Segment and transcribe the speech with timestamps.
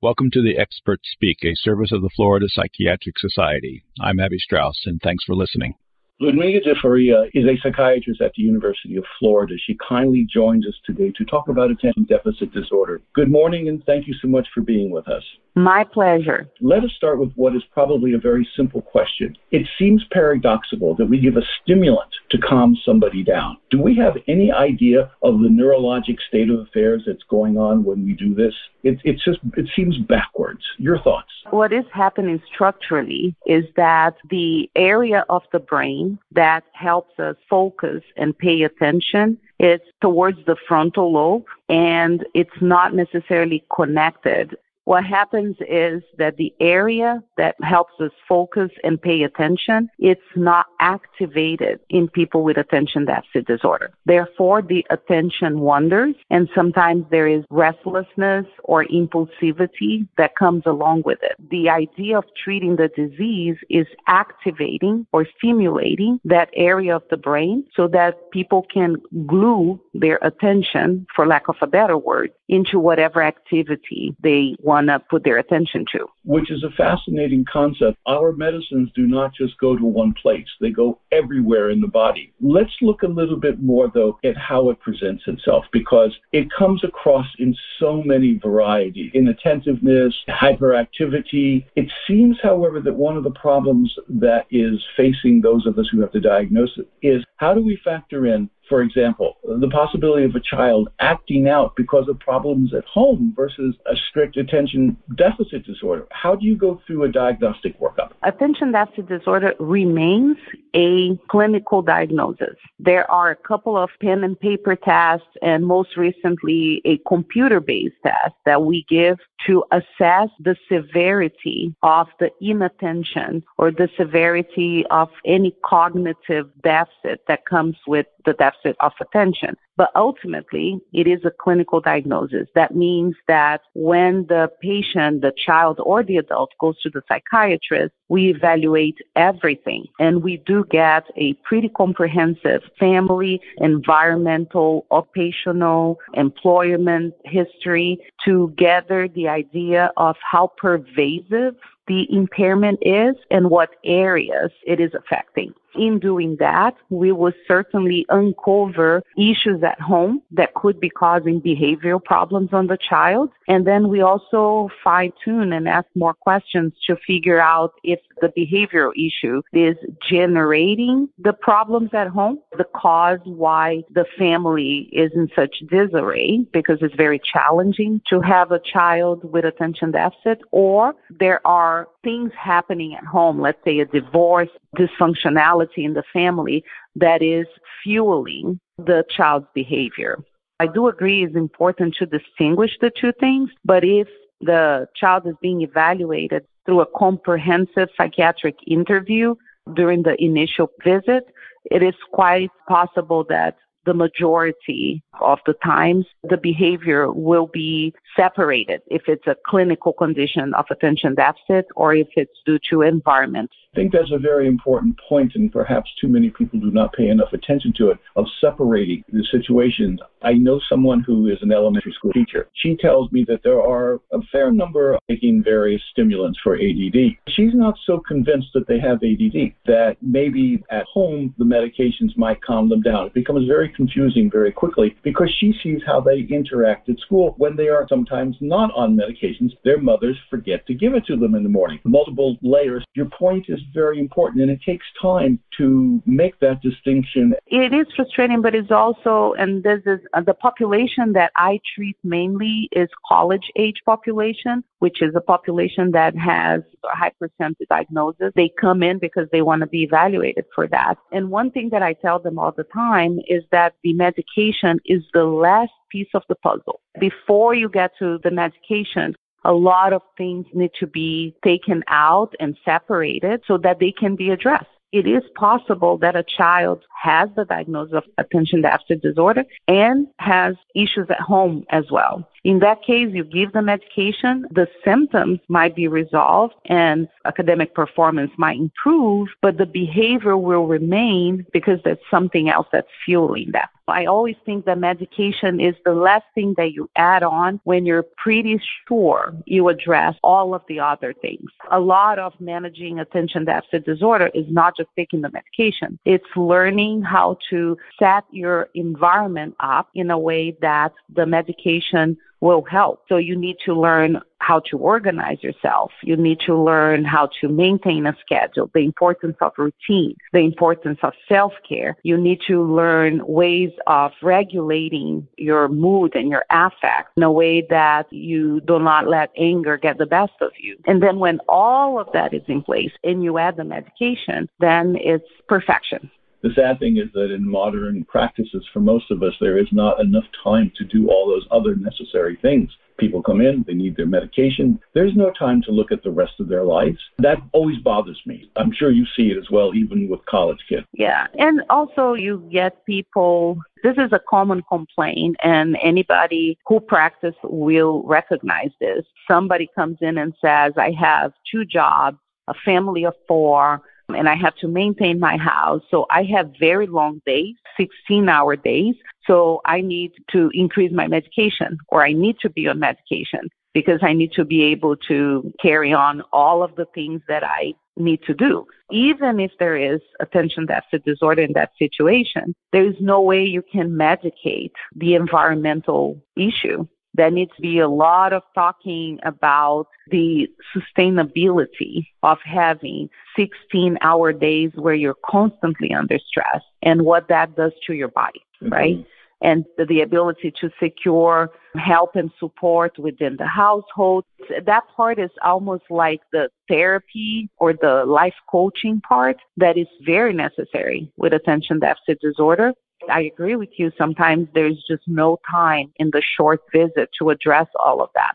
[0.00, 3.82] Welcome to the Experts Speak, a service of the Florida Psychiatric Society.
[4.00, 5.74] I'm Abby Strauss, and thanks for listening.
[6.20, 9.54] Ludmila de Faria is a psychiatrist at the University of Florida.
[9.56, 13.00] She kindly joins us today to talk about attention deficit disorder.
[13.14, 15.22] Good morning, and thank you so much for being with us.
[15.54, 16.48] My pleasure.
[16.60, 19.36] Let us start with what is probably a very simple question.
[19.50, 23.56] It seems paradoxical that we give a stimulant to calm somebody down.
[23.70, 28.04] Do we have any idea of the neurologic state of affairs that's going on when
[28.04, 28.54] we do this?
[28.84, 30.62] It, it's just, it seems backwards.
[30.78, 31.30] Your thoughts?
[31.50, 38.02] What is happening structurally is that the area of the brain that helps us focus
[38.16, 44.56] and pay attention It's towards the frontal lobe and it's not necessarily connected
[44.88, 50.64] what happens is that the area that helps us focus and pay attention, it's not
[50.80, 53.90] activated in people with attention deficit disorder.
[54.06, 61.18] Therefore, the attention wanders and sometimes there is restlessness or impulsivity that comes along with
[61.22, 61.34] it.
[61.50, 67.66] The idea of treating the disease is activating or stimulating that area of the brain
[67.76, 73.22] so that people can glue their attention, for lack of a better word, into whatever
[73.22, 76.06] activity they want to put their attention to.
[76.24, 77.98] Which is a fascinating concept.
[78.06, 82.32] Our medicines do not just go to one place, they go everywhere in the body.
[82.40, 86.84] Let's look a little bit more, though, at how it presents itself because it comes
[86.84, 91.64] across in so many varieties inattentiveness, hyperactivity.
[91.76, 96.00] It seems, however, that one of the problems that is facing those of us who
[96.00, 100.34] have to diagnose it is how do we factor in for example, the possibility of
[100.34, 106.06] a child acting out because of problems at home versus a strict attention deficit disorder.
[106.10, 108.12] How do you go through a diagnostic workup?
[108.22, 110.36] Attention deficit disorder remains
[110.74, 112.56] a clinical diagnosis.
[112.78, 117.96] There are a couple of pen and paper tests and most recently a computer based
[118.02, 125.08] test that we give to assess the severity of the inattention or the severity of
[125.24, 129.56] any cognitive deficit that comes with the deficit of attention.
[129.76, 132.48] But ultimately, it is a clinical diagnosis.
[132.54, 137.94] That means that when the patient, the child or the adult goes to the psychiatrist,
[138.08, 147.98] we evaluate everything and we do get a pretty comprehensive family, environmental, occupational, employment history
[148.24, 151.54] to gather the idea of how pervasive
[151.86, 155.52] the impairment is and what areas it is affecting.
[155.74, 162.02] In doing that, we will certainly uncover issues at home that could be causing behavioral
[162.02, 163.30] problems on the child.
[163.46, 168.28] And then we also fine tune and ask more questions to figure out if the
[168.28, 169.76] behavioral issue is
[170.08, 176.78] generating the problems at home, the cause why the family is in such disarray, because
[176.80, 182.94] it's very challenging to have a child with attention deficit, or there are things happening
[182.94, 186.64] at home, let's say a divorce, dysfunctionality in the family
[186.96, 187.46] that is
[187.82, 190.18] fueling the child's behavior.
[190.60, 194.08] I do agree it's important to distinguish the two things, but if
[194.40, 199.34] the child is being evaluated through a comprehensive psychiatric interview
[199.74, 201.24] during the initial visit,
[201.70, 203.56] it is quite possible that
[203.88, 210.52] the majority of the times the behavior will be separated if it's a clinical condition
[210.54, 213.50] of attention deficit or if it's due to environment.
[213.78, 217.06] I think that's a very important point, and perhaps too many people do not pay
[217.10, 220.00] enough attention to it of separating the situations.
[220.20, 222.48] I know someone who is an elementary school teacher.
[222.54, 227.18] She tells me that there are a fair number taking various stimulants for ADD.
[227.28, 232.42] She's not so convinced that they have ADD, that maybe at home the medications might
[232.42, 233.06] calm them down.
[233.06, 237.54] It becomes very confusing very quickly because she sees how they interact at school when
[237.54, 239.56] they are sometimes not on medications.
[239.62, 241.78] Their mothers forget to give it to them in the morning.
[241.84, 242.84] Multiple layers.
[242.94, 247.34] Your point is very important and it takes time to make that distinction.
[247.46, 251.96] It is frustrating, but it's also, and this is uh, the population that I treat
[252.04, 258.32] mainly is college age population, which is a population that has a high percentage diagnosis.
[258.34, 260.96] They come in because they want to be evaluated for that.
[261.12, 265.02] And one thing that I tell them all the time is that the medication is
[265.12, 266.80] the last piece of the puzzle.
[267.00, 272.34] Before you get to the medication, a lot of things need to be taken out
[272.40, 274.66] and separated so that they can be addressed.
[274.92, 280.56] It is possible that a child has the diagnosis of attention deficit disorder and has
[280.74, 282.28] issues at home as well.
[282.44, 288.30] In that case, you give the medication, the symptoms might be resolved and academic performance
[288.38, 293.68] might improve, but the behavior will remain because there's something else that's fueling that.
[293.88, 298.04] I always think that medication is the last thing that you add on when you're
[298.16, 301.50] pretty sure you address all of the other things.
[301.70, 305.98] A lot of managing attention deficit disorder is not just taking the medication.
[306.04, 312.62] It's learning how to set your environment up in a way that the medication will
[312.62, 313.02] help.
[313.08, 315.90] So you need to learn how to organize yourself.
[316.02, 320.98] You need to learn how to maintain a schedule, the importance of routine, the importance
[321.02, 321.96] of self-care.
[322.02, 327.66] You need to learn ways of regulating your mood and your affect in a way
[327.68, 330.78] that you do not let anger get the best of you.
[330.86, 334.96] And then when all of that is in place and you add the medication, then
[334.96, 336.10] it's perfection.
[336.42, 340.00] The sad thing is that in modern practices, for most of us, there is not
[340.00, 342.70] enough time to do all those other necessary things.
[342.98, 344.80] People come in, they need their medication.
[344.92, 346.98] There's no time to look at the rest of their lives.
[347.18, 348.50] That always bothers me.
[348.56, 350.84] I'm sure you see it as well, even with college kids.
[350.92, 351.26] Yeah.
[351.38, 358.02] And also, you get people this is a common complaint, and anybody who practices will
[358.02, 359.04] recognize this.
[359.30, 362.18] Somebody comes in and says, I have two jobs,
[362.48, 363.82] a family of four,
[364.14, 365.82] and I have to maintain my house.
[365.90, 368.94] So I have very long days, 16 hour days.
[369.26, 374.00] So I need to increase my medication or I need to be on medication because
[374.02, 378.22] I need to be able to carry on all of the things that I need
[378.22, 378.66] to do.
[378.90, 383.62] Even if there is attention deficit disorder in that situation, there is no way you
[383.62, 386.86] can medicate the environmental issue
[387.18, 394.32] there needs to be a lot of talking about the sustainability of having 16 hour
[394.32, 398.72] days where you're constantly under stress and what that does to your body, mm-hmm.
[398.72, 399.06] right?
[399.42, 404.24] And the ability to secure help and support within the household.
[404.64, 410.32] That part is almost like the therapy or the life coaching part that is very
[410.32, 412.72] necessary with attention deficit disorder.
[413.10, 413.90] I agree with you.
[413.96, 418.34] Sometimes there's just no time in the short visit to address all of that.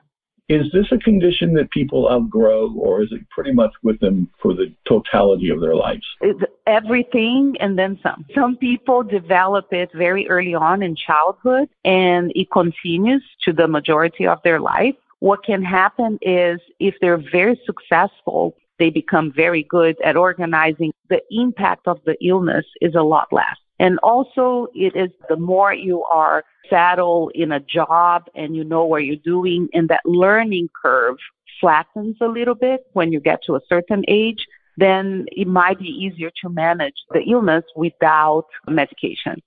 [0.49, 4.53] Is this a condition that people outgrow, or is it pretty much with them for
[4.53, 6.05] the totality of their lives?
[6.19, 8.25] It's everything and then some.
[8.35, 14.27] Some people develop it very early on in childhood, and it continues to the majority
[14.27, 14.95] of their life.
[15.19, 20.91] What can happen is if they're very successful, they become very good at organizing.
[21.09, 23.55] The impact of the illness is a lot less.
[23.79, 28.85] And also, it is the more you are settled in a job and you know
[28.85, 31.17] what you're doing, and that learning curve
[31.59, 34.45] flattens a little bit when you get to a certain age,
[34.77, 39.41] then it might be easier to manage the illness without medication.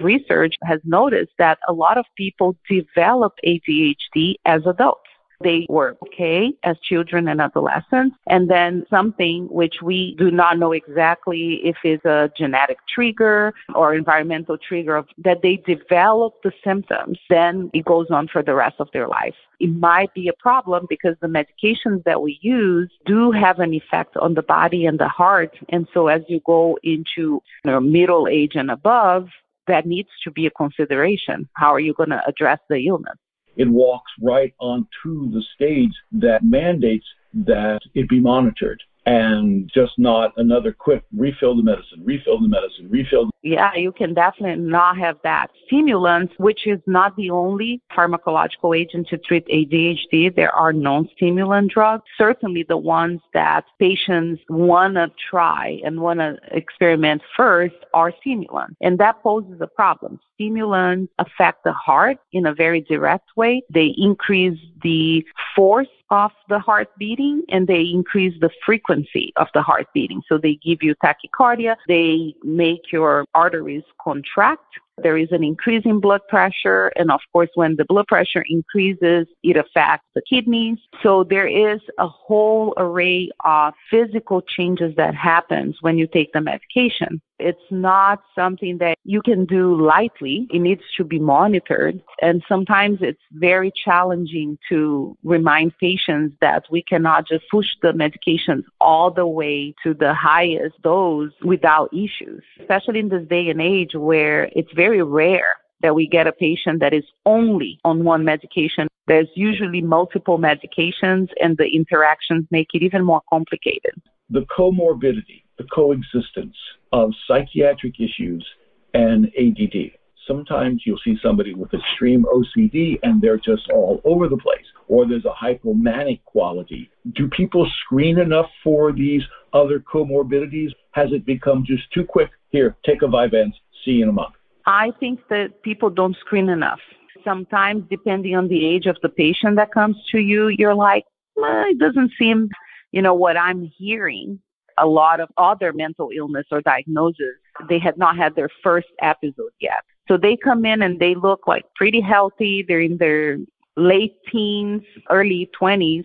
[0.00, 5.08] Research has noticed that a lot of people develop ADHD as adults
[5.44, 8.16] they were okay as children and adolescents.
[8.26, 13.94] And then something which we do not know exactly if it's a genetic trigger or
[13.94, 18.76] environmental trigger of, that they develop the symptoms, then it goes on for the rest
[18.80, 19.36] of their life.
[19.60, 24.16] It might be a problem because the medications that we use do have an effect
[24.16, 25.56] on the body and the heart.
[25.68, 29.28] And so as you go into you know, middle age and above,
[29.66, 31.48] that needs to be a consideration.
[31.54, 33.16] How are you going to address the illness?
[33.56, 40.32] It walks right onto the stage that mandates that it be monitored and just not
[40.36, 43.26] another quick refill the medicine, refill the medicine, refill.
[43.26, 45.50] The- Yeah, you can definitely not have that.
[45.66, 52.04] Stimulants, which is not the only pharmacological agent to treat ADHD, there are non-stimulant drugs.
[52.16, 58.76] Certainly the ones that patients want to try and want to experiment first are stimulants.
[58.80, 60.18] And that poses a problem.
[60.34, 63.62] Stimulants affect the heart in a very direct way.
[63.70, 65.24] They increase the
[65.54, 70.22] force of the heart beating and they increase the frequency of the heart beating.
[70.28, 76.00] So they give you tachycardia, they make your arteries contract there is an increase in
[76.00, 76.92] blood pressure.
[76.96, 80.78] And of course, when the blood pressure increases, it affects the kidneys.
[81.02, 86.40] So there is a whole array of physical changes that happens when you take the
[86.40, 87.20] medication.
[87.38, 90.46] It's not something that you can do lightly.
[90.50, 92.00] It needs to be monitored.
[92.22, 98.64] And sometimes it's very challenging to remind patients that we cannot just push the medications
[98.80, 103.94] all the way to the highest dose without issues, especially in this day and age
[103.94, 105.48] where it's very rare
[105.80, 108.88] that we get a patient that is only on one medication.
[109.06, 113.92] There's usually multiple medications, and the interactions make it even more complicated.
[114.30, 116.56] The comorbidity the coexistence
[116.92, 118.46] of psychiatric issues
[118.92, 119.92] and ADD.
[120.26, 125.06] Sometimes you'll see somebody with extreme OCD and they're just all over the place, or
[125.06, 126.90] there's a hypomanic quality.
[127.14, 130.70] Do people screen enough for these other comorbidities?
[130.92, 132.30] Has it become just too quick?
[132.50, 133.52] Here, take a Vyvanse,
[133.84, 134.34] see you in a month.
[134.66, 136.80] I think that people don't screen enough.
[137.22, 141.04] Sometimes, depending on the age of the patient that comes to you, you're like,
[141.36, 142.48] well, it doesn't seem,
[142.92, 144.40] you know, what I'm hearing.
[144.78, 147.36] A lot of other mental illness or diagnosis,
[147.68, 149.84] they had not had their first episode yet.
[150.08, 152.62] So they come in and they look like pretty healthy.
[152.66, 153.38] They're in their
[153.76, 156.04] late teens, early 20s,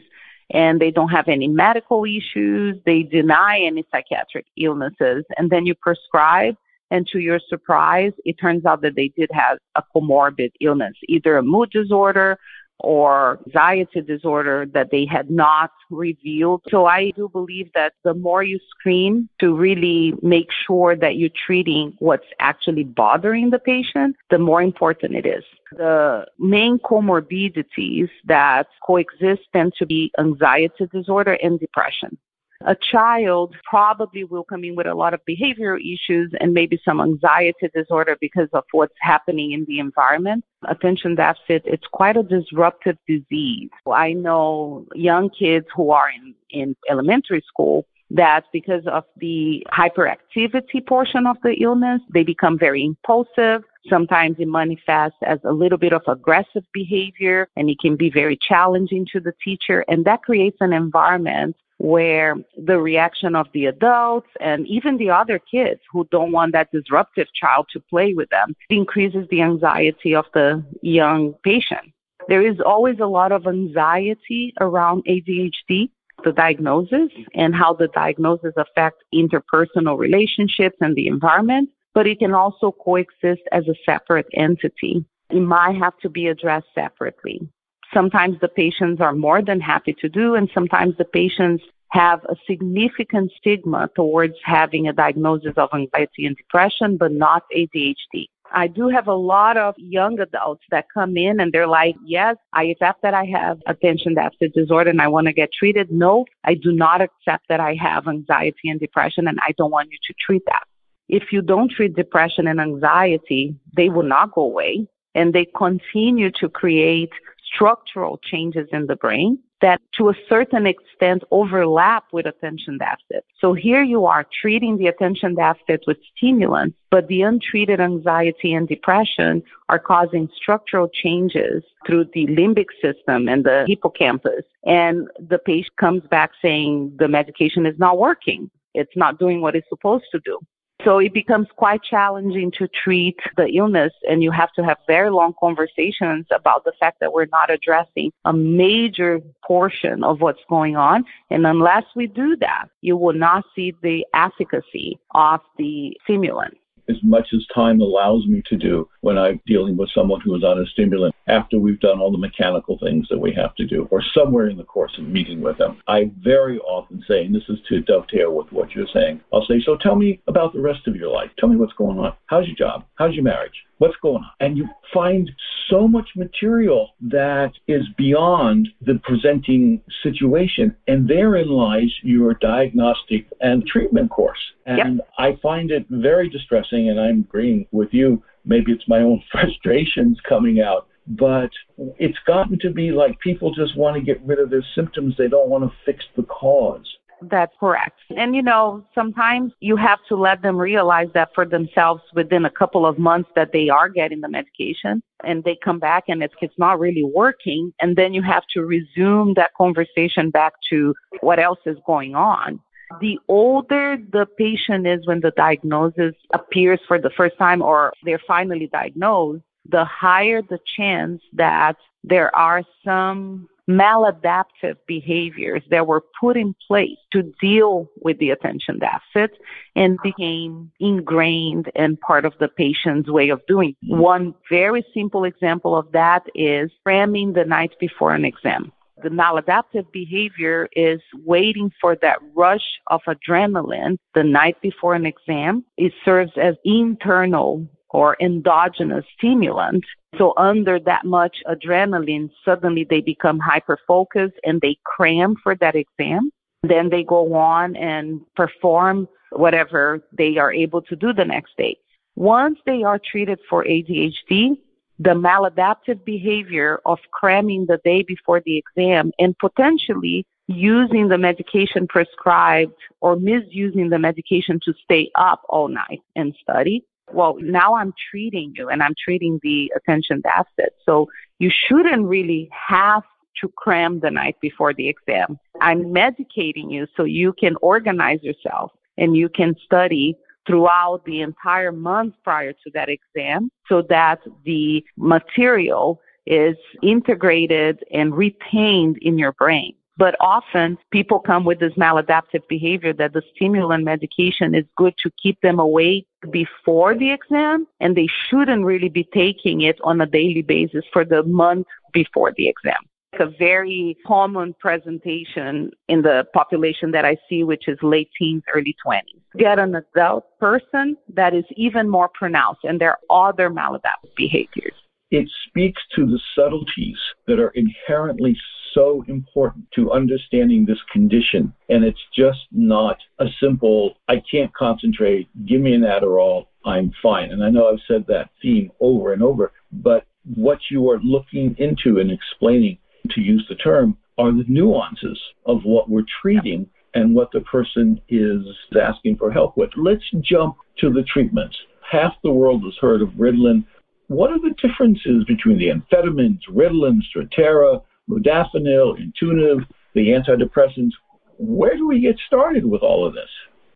[0.51, 2.77] and they don't have any medical issues.
[2.85, 5.25] They deny any psychiatric illnesses.
[5.37, 6.55] And then you prescribe,
[6.91, 11.37] and to your surprise, it turns out that they did have a comorbid illness, either
[11.37, 12.39] a mood disorder
[12.79, 16.61] or anxiety disorder that they had not revealed.
[16.69, 21.29] So I do believe that the more you screen to really make sure that you're
[21.45, 25.43] treating what's actually bothering the patient, the more important it is.
[25.73, 32.17] The main comorbidities that coexist tend to be anxiety disorder and depression.
[32.65, 36.99] A child probably will come in with a lot of behavioral issues and maybe some
[36.99, 40.43] anxiety disorder because of what's happening in the environment.
[40.67, 43.69] Attention deficit, it's quite a disruptive disease.
[43.89, 50.85] I know young kids who are in, in elementary school that because of the hyperactivity
[50.85, 53.63] portion of the illness, they become very impulsive.
[53.87, 58.37] Sometimes it manifests as a little bit of aggressive behavior and it can be very
[58.41, 59.85] challenging to the teacher.
[59.87, 65.39] And that creates an environment where the reaction of the adults and even the other
[65.39, 70.25] kids who don't want that disruptive child to play with them increases the anxiety of
[70.33, 71.93] the young patient.
[72.27, 75.89] There is always a lot of anxiety around ADHD,
[76.23, 82.33] the diagnosis, and how the diagnosis affects interpersonal relationships and the environment, but it can
[82.33, 85.05] also coexist as a separate entity.
[85.29, 87.49] It might have to be addressed separately
[87.93, 92.35] sometimes the patients are more than happy to do, and sometimes the patients have a
[92.47, 98.27] significant stigma towards having a diagnosis of anxiety and depression, but not ADHD.
[98.51, 102.35] I do have a lot of young adults that come in and they're like, yes,
[102.53, 105.91] I accept that I have attention deficit disorder and I want to get treated.
[105.91, 109.89] No, I do not accept that I have anxiety and depression and I don't want
[109.91, 110.63] you to treat that.
[111.07, 116.31] If you don't treat depression and anxiety, they will not go away and they continue
[116.31, 117.11] to create
[117.53, 123.25] structural changes in the brain that to a certain extent overlap with attention deficit.
[123.39, 128.67] So here you are treating the attention deficit with stimulants, but the untreated anxiety and
[128.67, 134.45] depression are causing structural changes through the limbic system and the hippocampus.
[134.65, 138.49] And the patient comes back saying the medication is not working.
[138.73, 140.39] It's not doing what it's supposed to do.
[140.85, 145.09] So it becomes quite challenging to treat the illness, and you have to have very
[145.09, 150.77] long conversations about the fact that we're not addressing a major portion of what's going
[150.77, 151.03] on.
[151.29, 156.57] And unless we do that, you will not see the efficacy of the stimulant
[156.89, 160.43] as much as time allows me to do when I'm dealing with someone who is
[160.43, 163.87] on a stimulant after we've done all the mechanical things that we have to do
[163.91, 165.81] or somewhere in the course of meeting with them.
[165.87, 169.61] I very often say, and this is to dovetail with what you're saying, I'll say,
[169.61, 171.29] so tell me about the rest of your life.
[171.37, 172.13] Tell me what's going on.
[172.25, 172.85] How's your job?
[172.95, 173.65] How's your marriage?
[173.79, 174.31] What's going on?
[174.39, 175.31] And you find
[175.69, 180.75] so much material that is beyond the presenting situation.
[180.87, 184.39] And therein lies your diagnostic and treatment course.
[184.65, 185.09] And yep.
[185.17, 188.21] I find it very distressing, and I'm agreeing with you.
[188.45, 191.49] Maybe it's my own frustrations coming out but
[191.97, 195.15] it's gotten to be like people just want to get rid of their symptoms.
[195.17, 196.85] They don't want to fix the cause.
[197.21, 197.99] That's correct.
[198.15, 202.49] And you know, sometimes you have to let them realize that for themselves within a
[202.49, 206.33] couple of months that they are getting the medication and they come back and it's,
[206.41, 207.73] it's not really working.
[207.81, 212.59] And then you have to resume that conversation back to what else is going on.
[213.01, 218.21] The older the patient is when the diagnosis appears for the first time or they're
[218.27, 226.35] finally diagnosed, the higher the chance that there are some maladaptive behaviors that were put
[226.35, 229.37] in place to deal with the attention deficit
[229.75, 233.75] and became ingrained and part of the patient's way of doing.
[233.83, 238.71] One very simple example of that is cramming the night before an exam.
[239.03, 245.63] The maladaptive behavior is waiting for that rush of adrenaline the night before an exam.
[245.77, 249.83] It serves as internal or endogenous stimulant.
[250.17, 255.75] So under that much adrenaline, suddenly they become hyper focused and they cram for that
[255.75, 256.31] exam.
[256.63, 261.77] Then they go on and perform whatever they are able to do the next day.
[262.15, 264.57] Once they are treated for ADHD,
[264.99, 271.87] the maladaptive behavior of cramming the day before the exam and potentially using the medication
[271.87, 276.83] prescribed or misusing the medication to stay up all night and study.
[277.13, 280.75] Well, now I'm treating you and I'm treating the attention deficit.
[280.85, 283.03] So you shouldn't really have
[283.41, 285.39] to cram the night before the exam.
[285.61, 291.71] I'm medicating you so you can organize yourself and you can study throughout the entire
[291.71, 299.31] month prior to that exam so that the material is integrated and retained in your
[299.33, 299.73] brain.
[299.99, 305.11] But often people come with this maladaptive behavior that the stimulant medication is good to
[305.21, 310.05] keep them awake before the exam and they shouldn't really be taking it on a
[310.05, 316.25] daily basis for the month before the exam It's a very common presentation in the
[316.33, 319.01] population that I see, which is late teens, early 20s.
[319.37, 324.78] Get an adult person that is even more pronounced, and there are other maladaptive behaviors.
[325.11, 326.97] It speaks to the subtleties
[327.27, 328.37] that are inherently
[328.73, 331.53] so important to understanding this condition.
[331.69, 337.31] And it's just not a simple, I can't concentrate, give me an Adderall, I'm fine.
[337.31, 341.55] And I know I've said that theme over and over, but what you are looking
[341.57, 342.77] into and explaining
[343.11, 347.99] to use the term, are the nuances of what we're treating and what the person
[348.09, 348.41] is
[348.79, 349.69] asking for help with.
[349.77, 351.57] Let's jump to the treatments.
[351.89, 353.65] Half the world has heard of Ritalin.
[354.09, 360.93] What are the differences between the amphetamines, Ritalin, Strattera, modafinil, Intuniv, the antidepressants?
[361.37, 363.29] Where do we get started with all of this?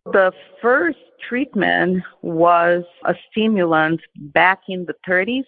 [0.06, 0.98] The first
[1.28, 5.46] treatment was a stimulant back in the 30s.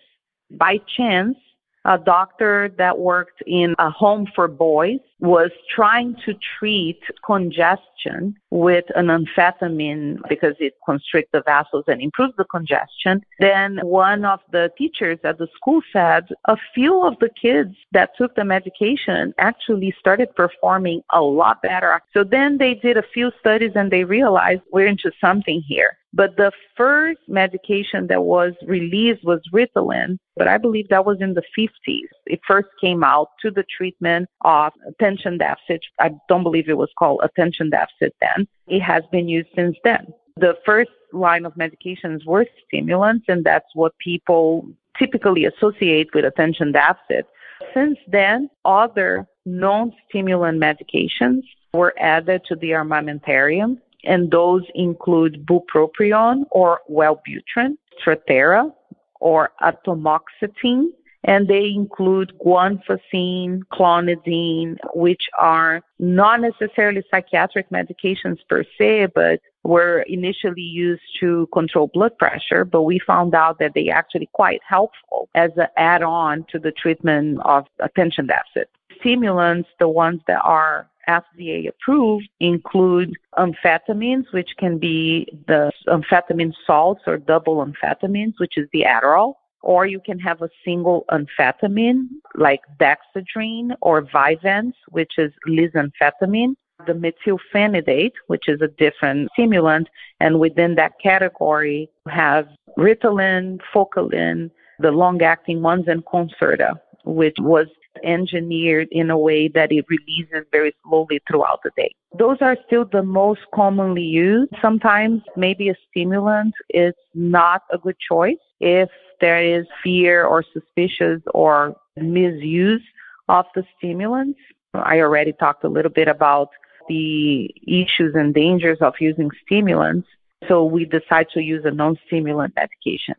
[0.53, 1.37] By chance,
[1.85, 8.85] a doctor that worked in a home for boys was trying to treat congestion with
[8.95, 13.23] an amphetamine because it constricts the vessels and improves the congestion.
[13.39, 18.11] Then one of the teachers at the school said a few of the kids that
[18.19, 22.01] took the medication actually started performing a lot better.
[22.13, 25.97] So then they did a few studies and they realized we're into something here.
[26.17, 31.35] But the first medication that was released was Ritalin, but I believe that was in
[31.35, 32.09] the 50s.
[32.25, 34.73] It first came out to the treatment of
[35.07, 35.83] attention deficit.
[36.01, 38.47] I don't believe it was called attention deficit then.
[38.67, 40.13] It has been used since then.
[40.37, 46.73] The first line of medications were stimulants, and that's what people typically associate with attention
[46.73, 47.27] deficit.
[47.73, 51.43] Since then, other non stimulant medications
[51.73, 58.73] were added to the armamentarium and those include bupropion or Wellbutrin, Strattera,
[59.21, 60.87] or atomoxetine,
[61.27, 70.03] and they include guanfacine, clonidine, which are not necessarily psychiatric medications per se, but were
[70.03, 75.29] initially used to control blood pressure, but we found out that they actually quite helpful
[75.35, 78.71] as an add-on to the treatment of attention deficit.
[79.01, 87.03] Stimulants, the ones that are FDA approved include amphetamines, which can be the amphetamine salts
[87.07, 89.35] or double amphetamines, which is the Adderall,
[89.67, 96.55] or you can have a single amphetamine like dexedrine or Vyvanse, which is lisdexamphetamine,
[96.87, 99.89] the methylphenidate, which is a different stimulant,
[100.21, 102.47] and within that category you have
[102.79, 106.75] Ritalin, Focalin, the long-acting ones, and Concerta,
[107.05, 107.67] which was
[108.05, 111.91] engineered in a way that it releases very slowly throughout the day.
[112.17, 114.53] Those are still the most commonly used.
[114.63, 121.23] Sometimes maybe a stimulant is not a good choice if there is fear or suspicious
[121.35, 122.83] or misuse
[123.29, 124.39] of the stimulants.
[124.75, 126.51] I already talked a little bit about
[126.89, 130.09] the issues and dangers of using stimulants.
[130.49, 133.15] So we decide to use a non-stimulant medication.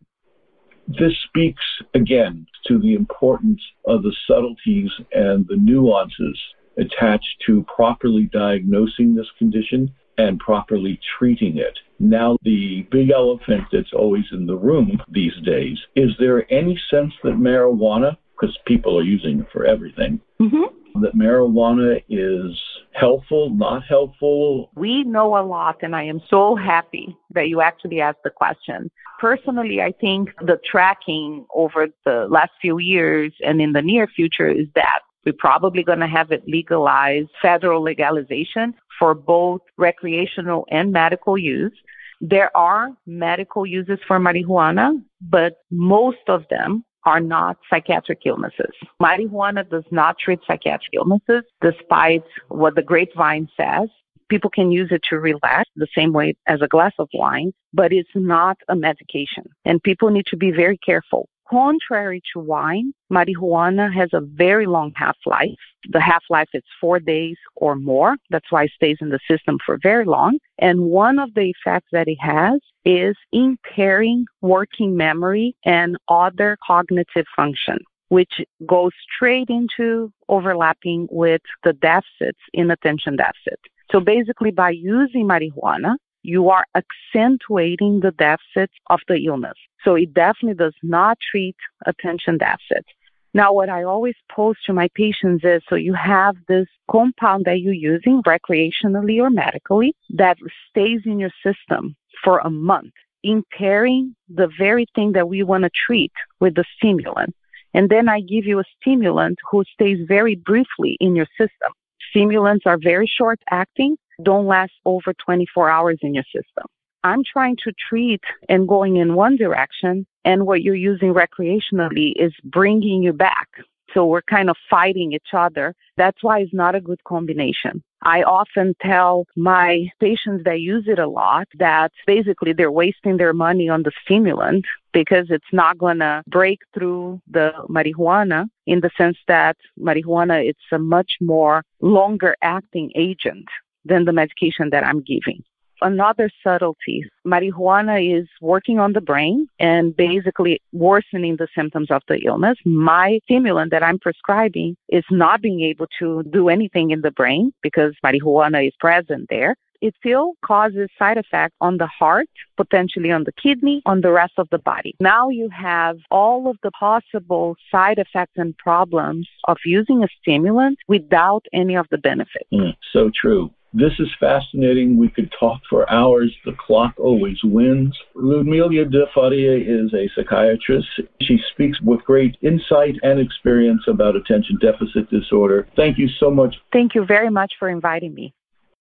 [0.88, 6.39] This speaks again to the importance of the subtleties and the nuances
[6.77, 11.77] attached to properly diagnosing this condition and properly treating it.
[11.99, 17.13] Now, the big elephant that's always in the room these days is there any sense
[17.23, 21.01] that marijuana, because people are using it for everything, mm-hmm.
[21.01, 22.60] that marijuana is
[22.93, 24.71] helpful, not helpful?
[24.75, 28.91] We know a lot, and I am so happy that you actually asked the question.
[29.19, 34.47] Personally, I think the tracking over the last few years and in the near future
[34.47, 40.91] is that we're probably going to have it legalized, federal legalization for both recreational and
[40.91, 41.73] medical use.
[42.19, 48.73] There are medical uses for marijuana, but most of them are not psychiatric illnesses.
[49.01, 53.88] Marijuana does not treat psychiatric illnesses, despite what the grapevine says.
[54.29, 57.93] People can use it to relax the same way as a glass of wine, but
[57.93, 59.45] it's not a medication.
[59.63, 61.29] And people need to be very careful.
[61.49, 65.55] Contrary to wine, marijuana has a very long half life.
[65.89, 68.17] The half life is four days or more.
[68.29, 70.39] That's why it stays in the system for very long.
[70.60, 77.25] And one of the effects that it has is impairing working memory and other cognitive
[77.36, 77.77] function
[78.10, 83.60] which goes straight into overlapping with the deficits in attention deficit.
[83.91, 85.95] So basically, by using marijuana,
[86.28, 89.58] you are accentuating the deficits of the illness.
[89.84, 92.86] So it definitely does not treat attention deficit.
[93.34, 97.62] Now, what I always pose to my patients is so you have this compound that
[97.62, 100.38] you're using recreationally or medically that
[100.70, 105.70] stays in your system for a month, impairing the very thing that we want to
[105.70, 106.12] treat
[106.42, 107.34] with the stimulant.
[107.74, 111.72] And then I give you a stimulant who stays very briefly in your system.
[112.10, 116.65] Stimulants are very short acting, don't last over 24 hours in your system.
[117.03, 122.34] I'm trying to treat and going in one direction, and what you're using recreationally is
[122.43, 123.47] bringing you back.
[123.93, 125.73] So we're kind of fighting each other.
[125.95, 127.82] That's why it's not a good combination.
[128.03, 133.34] I often tell my patients that use it a lot that basically they're wasting their
[133.34, 138.91] money on the stimulant because it's not going to break through the marijuana in the
[138.97, 143.47] sense that marijuana it's a much more longer acting agent
[143.88, 145.43] than the medication that I'm giving
[145.82, 147.06] another subtlety.
[147.26, 152.58] Marijuana is working on the brain and basically worsening the symptoms of the illness.
[152.65, 157.54] My stimulant that I'm prescribing is not being able to do anything in the brain
[157.62, 159.56] because marijuana is present there.
[159.80, 164.34] It still causes side effects on the heart, potentially on the kidney, on the rest
[164.38, 164.95] of the body.
[165.00, 170.80] Now you have all of the possible side effects and problems of using a stimulant
[170.88, 172.50] without any of the benefits.
[172.52, 173.52] Mm, so true.
[173.73, 174.97] This is fascinating.
[174.97, 176.34] We could talk for hours.
[176.45, 177.97] The clock always wins.
[178.15, 180.88] Ludmila de Faria is a psychiatrist.
[181.21, 185.67] She speaks with great insight and experience about attention deficit disorder.
[185.75, 186.56] Thank you so much.
[186.71, 188.34] Thank you very much for inviting me.